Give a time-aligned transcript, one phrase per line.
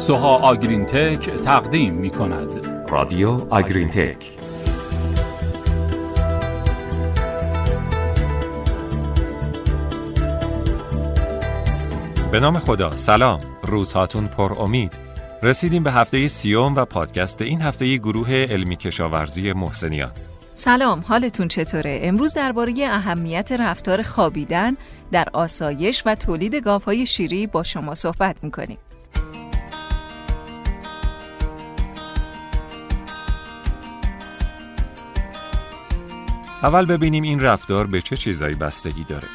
[0.00, 4.16] سوها آگرین تک تقدیم می کند رادیو آگرین تک
[12.32, 12.96] به نام خدا.
[12.96, 13.40] سلام.
[13.62, 14.92] روزهاتون پر امید.
[15.42, 20.10] رسیدیم به هفته سیوم و پادکست این هفته گروه علمی کشاورزی محسنیان.
[20.54, 21.04] سلام.
[21.08, 24.76] حالتون چطوره؟ امروز درباره اهمیت رفتار خوابیدن
[25.12, 28.78] در آسایش و تولید گاوهای شیری با شما صحبت می‌کنیم.
[36.62, 39.28] اول ببینیم این رفتار به چه چیزایی بستگی داره.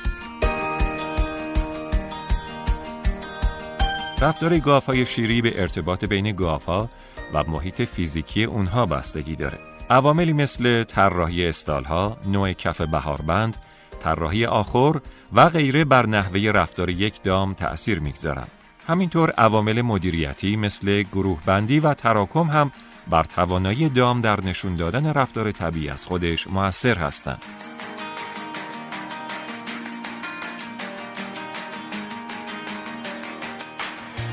[4.22, 6.90] رفتار گاوهای شیری به ارتباط بین گاوها
[7.34, 9.60] و محیط فیزیکی اونها بستگی داره.
[9.90, 13.58] عواملی مثل طراحی استالها، نوع کف بهاربند،
[14.04, 15.00] طراحی آخر
[15.34, 18.52] و غیره بر نحوه رفتار یک دام تأثیر می‌گذارند.
[18.88, 22.72] همینطور عوامل مدیریتی مثل گروه بندی و تراکم هم
[23.10, 27.42] بر توانایی دام در نشون دادن رفتار طبیعی از خودش موثر هستند.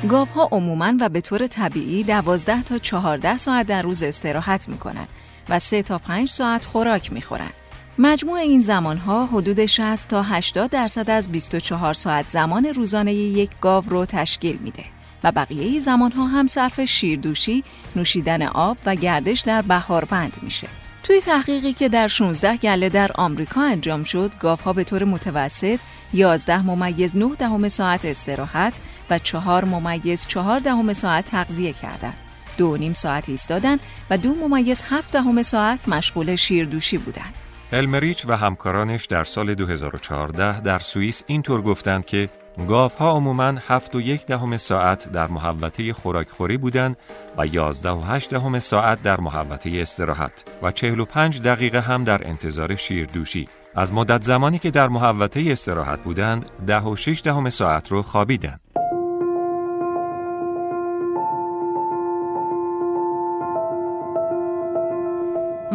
[0.08, 5.06] گاوها عموماً و به طور طبیعی 12 تا 14 ساعت در روز استراحت می‌کنن
[5.48, 7.50] و 3 تا 5 ساعت خوراک می‌خورن.
[7.98, 13.84] مجموع این زمانها حدود 60 تا 80 درصد از 24 ساعت زمان روزانه یک گاو
[13.88, 14.84] رو تشکیل میده
[15.24, 17.64] و بقیه زمانها هم صرف شیردوشی،
[17.96, 20.68] نوشیدن آب و گردش در بهاربند میشه.
[21.02, 25.78] توی تحقیقی که در 16 گله در آمریکا انجام شد، گاوها به طور متوسط
[26.12, 28.78] 11 ممیز 9 دهم ساعت استراحت
[29.10, 32.16] و 4 ممیز 4 دهم ساعت تغذیه کردند.
[32.58, 33.78] دو نیم ساعت ایستادن
[34.10, 37.34] و دو ممیز هفت دهم ساعت مشغول شیردوشی بودند.
[37.72, 42.28] المریچ و همکارانش در سال 2014 در سوئیس اینطور گفتند که
[42.68, 46.96] گاوها عموماً هفت و یک دهم ساعت در محوطه خوراکخوری بودند
[47.38, 52.04] و یازده و هشت دهم ساعت در محوطه استراحت و چهل و پنج دقیقه هم
[52.04, 53.48] در انتظار شیردوشی.
[53.74, 58.60] از مدت زمانی که در محوطه استراحت بودند ده و شش دهم ساعت رو خوابیدند.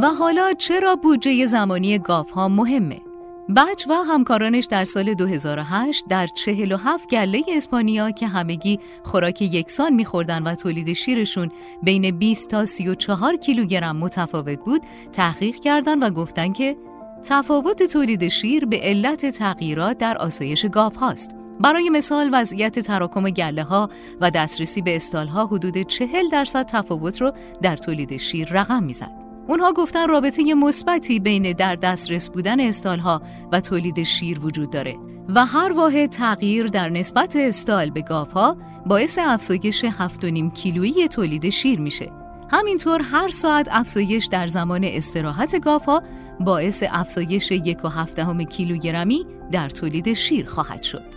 [0.02, 3.07] و حالا چرا بودجه زمانی گاف ها مهمه؟
[3.56, 10.44] بچ و همکارانش در سال 2008 در 47 گله اسپانیا که همگی خوراک یکسان میخوردن
[10.44, 11.52] و تولید شیرشون
[11.84, 14.82] بین 20 تا 34 کیلوگرم متفاوت بود
[15.12, 16.76] تحقیق کردند و گفتن که
[17.24, 21.36] تفاوت تولید شیر به علت تغییرات در آسایش گاف هاست.
[21.60, 23.90] برای مثال وضعیت تراکم گله ها
[24.22, 27.32] و دسترسی به استال ها حدود 40 درصد تفاوت رو
[27.62, 29.27] در تولید شیر رقم می‌زد.
[29.48, 33.22] اونها گفتن رابطه مثبتی بین در دسترس بودن استالها
[33.52, 34.96] و تولید شیر وجود داره
[35.36, 41.80] و هر واحد تغییر در نسبت استال به گاوها باعث افزایش 7.5 کیلویی تولید شیر
[41.80, 42.12] میشه.
[42.52, 46.04] همینطور هر ساعت افزایش در زمان استراحت گاوها
[46.40, 51.17] باعث افزایش 1.7 کیلوگرمی در تولید شیر خواهد شد.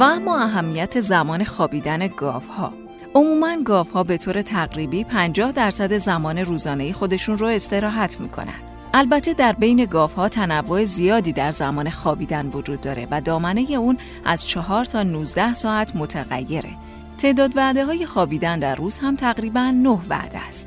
[0.00, 2.72] و اما اهمیت زمان خوابیدن ها
[3.14, 3.56] عموما
[3.94, 8.72] ها به طور تقریبی 50 درصد زمان روزانه خودشون رو استراحت می‌کنن.
[8.94, 14.46] البته در بین ها تنوع زیادی در زمان خوابیدن وجود داره و دامنه اون از
[14.48, 16.70] 4 تا 19 ساعت متغیره.
[17.18, 20.66] تعداد وعده های خوابیدن در روز هم تقریبا 9 وعده است.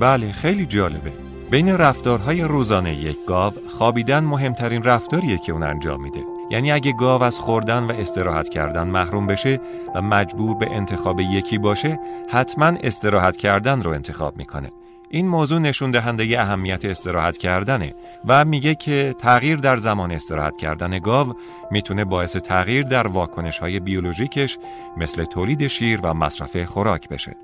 [0.00, 1.12] بله خیلی جالبه.
[1.50, 6.33] بین رفتارهای روزانه یک گاو خوابیدن مهمترین رفتاریه که اون انجام میده.
[6.50, 9.60] یعنی اگه گاو از خوردن و استراحت کردن محروم بشه
[9.94, 14.70] و مجبور به انتخاب یکی باشه حتما استراحت کردن رو انتخاب می‌کنه
[15.10, 17.94] این موضوع نشون دهنده اهمیت استراحت کردنه
[18.24, 21.34] و میگه که تغییر در زمان استراحت کردن گاو
[21.70, 24.58] می‌تونه باعث تغییر در واکنش های بیولوژیکش
[24.96, 27.36] مثل تولید شیر و مصرف خوراک بشه.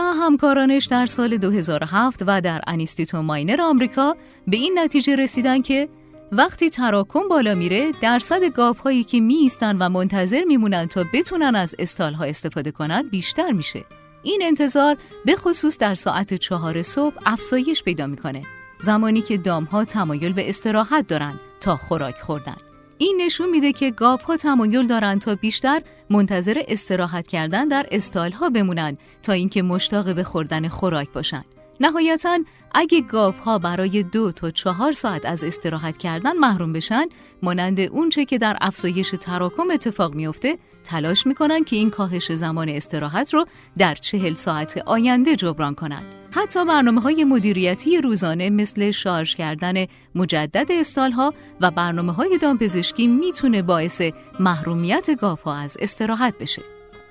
[0.00, 4.16] همکارانش در سال 2007 و در انیستیتو ماینر آمریکا
[4.46, 5.88] به این نتیجه رسیدن که
[6.32, 12.24] وقتی تراکم بالا میره درصد هایی که میستن و منتظر میمونن تا بتونن از استالها
[12.24, 13.84] استفاده کنن بیشتر میشه.
[14.22, 18.42] این انتظار به خصوص در ساعت چهار صبح افزایش پیدا می‌کنه.
[18.78, 22.65] زمانی که دامها تمایل به استراحت دارن تا خوراک خوردن.
[22.98, 28.96] این نشون میده که گاوها تمایل دارند تا بیشتر منتظر استراحت کردن در استالها بمونن
[29.22, 31.44] تا اینکه مشتاق به خوردن خوراک باشن.
[31.80, 32.38] نهایتا
[32.74, 37.04] اگه گاف ها برای دو تا چهار ساعت از استراحت کردن محروم بشن
[37.42, 43.34] مانند اونچه که در افزایش تراکم اتفاق میفته تلاش می‌کنن که این کاهش زمان استراحت
[43.34, 43.44] رو
[43.78, 46.15] در چهل ساعت آینده جبران کنند.
[46.30, 53.06] حتی برنامه های مدیریتی روزانه مثل شارژ کردن مجدد استال ها و برنامه های دامپزشکی
[53.06, 54.02] می‌تونه باعث
[54.40, 56.62] محرومیت گاف ها از استراحت بشه.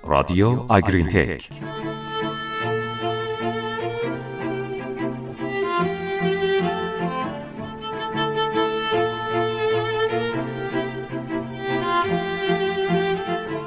[0.04, 1.50] رادیو آگرین تک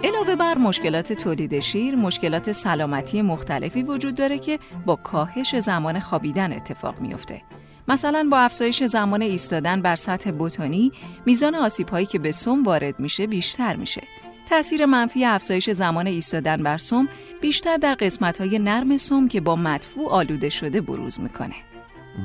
[0.08, 6.52] علاوه بر مشکلات تولید شیر، مشکلات سلامتی مختلفی وجود داره که با کاهش زمان خوابیدن
[6.52, 7.42] اتفاق میافته.
[7.88, 10.92] مثلا با افزایش زمان ایستادن بر سطح بوتونی،
[11.26, 14.02] میزان آسیب هایی که به سم وارد میشه بیشتر میشه.
[14.48, 17.08] تأثیر منفی افزایش زمان ایستادن بر سم
[17.40, 21.54] بیشتر در قسمت های نرم سم که با مدفوع آلوده شده بروز می‌کنه.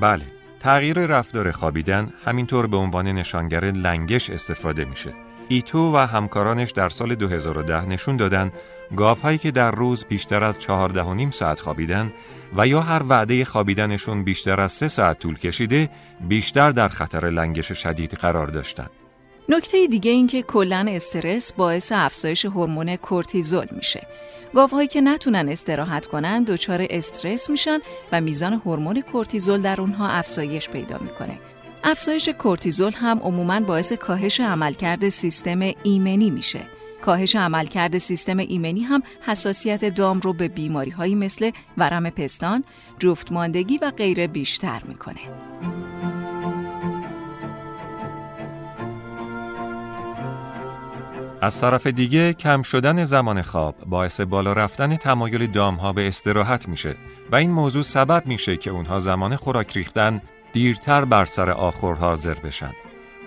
[0.02, 0.26] بله،
[0.60, 5.14] تغییر رفتار خوابیدن همینطور به عنوان نشانگر لنگش استفاده میشه.
[5.48, 8.52] ایتو و همکارانش در سال 2010 نشون دادن
[8.96, 12.14] گاوهایی که در روز بیشتر از 14 ساعت خوابیدن
[12.58, 15.90] و یا هر وعده خوابیدنشون بیشتر از 3 ساعت طول کشیده
[16.28, 18.90] بیشتر در خطر لنگش شدید قرار داشتند.
[19.50, 24.08] نکته دیگه این که کلا استرس باعث افزایش هورمون کورتیزول میشه.
[24.56, 27.80] گاوهایی که نتونن استراحت کنن دچار استرس میشن
[28.12, 31.40] و میزان هورمون کورتیزول در اونها افزایش پیدا می‌کنه.
[31.86, 36.60] افزایش کورتیزول هم عموماً باعث کاهش عملکرد سیستم ایمنی میشه.
[37.02, 42.64] کاهش عملکرد سیستم ایمنی هم حساسیت دام رو به بیماری هایی مثل ورم پستان،
[43.00, 45.20] جفتماندگی و غیره بیشتر می‌کنه.
[51.42, 56.96] از طرف دیگه کم شدن زمان خواب باعث بالا رفتن تمایل دامها به استراحت میشه
[57.32, 60.22] و این موضوع سبب میشه که اونها زمان خوراک ریختن
[60.54, 62.74] دیرتر بر سر آخور حاضر بشن.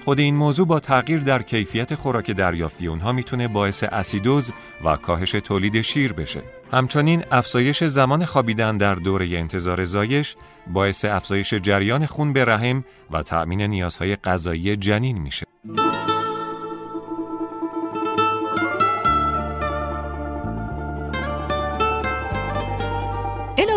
[0.04, 4.52] خود این موضوع با تغییر در کیفیت خوراک دریافتی اونها می‌تونه باعث اسیدوز
[4.84, 6.42] و کاهش تولید شیر بشه.
[6.72, 10.36] همچنین افزایش زمان خوابیدن در دوره انتظار زایش
[10.66, 15.46] باعث افزایش جریان خون به رحم و تأمین نیازهای غذایی جنین میشه.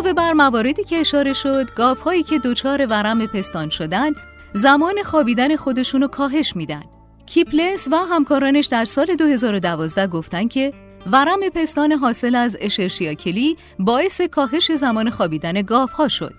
[0.10, 4.12] علاوه بر مواردی که اشاره شد، گاوهایی که دچار ورم پستان شدن،
[4.54, 6.84] زمان خوابیدن خودشونو کاهش میدن.
[7.26, 10.74] کیپلس و همکارانش در سال 2012 گفتن که
[11.12, 16.34] ورم پستان حاصل از اشرشیا کلی باعث کاهش زمان خوابیدن گاوها شد.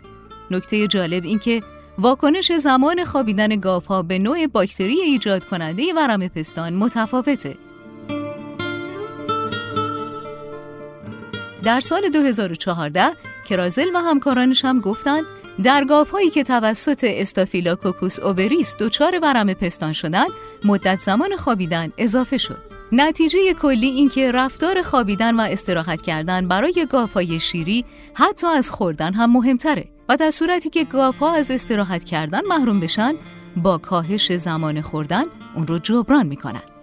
[0.50, 1.62] نکته جالب این که
[1.98, 7.56] واکنش زمان خوابیدن گاوها به نوع باکتری ایجاد کننده ورم پستان متفاوته.
[11.64, 13.10] در سال 2014
[13.50, 15.24] کرازل و همکارانش هم گفتند
[15.62, 20.24] در هایی که توسط استافیلاکوکوس اوبریس دچار ورم پستان شدن
[20.64, 22.58] مدت زمان خوابیدن اضافه شد.
[22.92, 29.14] نتیجه کلی این که رفتار خوابیدن و استراحت کردن برای های شیری حتی از خوردن
[29.14, 30.86] هم مهمتره و در صورتی که
[31.20, 33.14] ها از استراحت کردن محروم بشن
[33.56, 35.24] با کاهش زمان خوردن
[35.54, 36.79] اون رو جبران می‌کنن.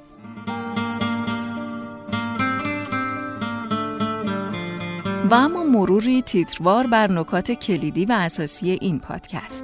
[5.25, 9.63] و اما مروری تیتروار بر نکات کلیدی و اساسی این پادکست.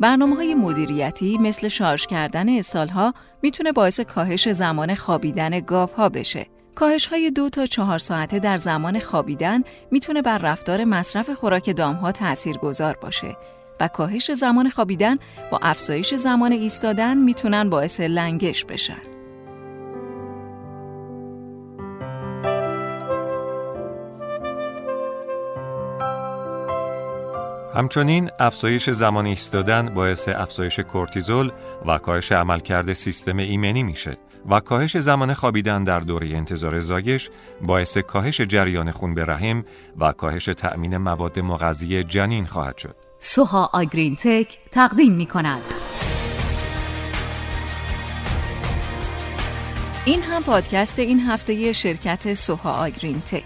[0.00, 6.46] برنامه های مدیریتی مثل شارژ کردن استالها می‌تونه باعث کاهش زمان خوابیدن گاف ها بشه.
[6.74, 11.94] کاهش های دو تا چهار ساعته در زمان خوابیدن می‌تونه بر رفتار مصرف خوراک دام
[11.94, 13.36] ها تأثیر گذار باشه
[13.80, 15.16] و کاهش زمان خوابیدن
[15.50, 19.18] با افزایش زمان ایستادن می‌تونن باعث لنگش بشن.
[27.74, 31.52] همچنین افزایش زمان ایستادن باعث افزایش کورتیزول
[31.86, 34.18] و کاهش عملکرد سیستم ایمنی میشه
[34.50, 37.30] و کاهش زمان خوابیدن در دوره انتظار زایش
[37.62, 39.64] باعث کاهش جریان خون به رحم
[39.98, 43.07] و کاهش تأمین مواد مغذی جنین خواهد شد.
[43.20, 45.62] سوها آگرین تک تقدیم می کند.
[50.04, 53.44] این هم پادکست این هفته شرکت سوها آگرین تک.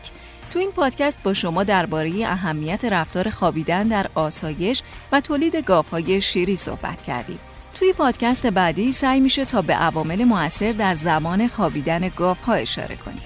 [0.53, 6.57] تو این پادکست با شما درباره اهمیت رفتار خوابیدن در آسایش و تولید گاوهای شیری
[6.57, 7.39] صحبت کردیم.
[7.79, 13.23] توی پادکست بعدی سعی میشه تا به عوامل موثر در زمان خوابیدن گاوها اشاره کنیم.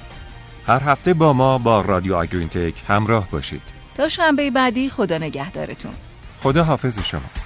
[0.67, 3.63] هر هفته با ما با رادیو آگرین تک همراه باشید.
[3.95, 5.95] تا شنبه بعدی خدا نگهدارتون.
[6.43, 7.46] خدا حافظ شما.